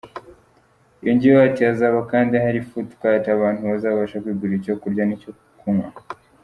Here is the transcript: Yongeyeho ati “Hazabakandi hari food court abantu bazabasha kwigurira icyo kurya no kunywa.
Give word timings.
Yongeyeho 1.05 1.41
ati 1.49 1.61
“Hazabakandi 1.69 2.35
hari 2.45 2.59
food 2.69 2.87
court 2.99 3.25
abantu 3.35 3.61
bazabasha 3.71 4.21
kwigurira 4.23 4.57
icyo 4.59 4.73
kurya 4.81 5.03
no 5.09 5.15
kunywa. 5.59 5.89